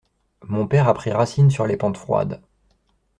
[0.47, 2.41] Mon père a pris racine sur les pentes froides.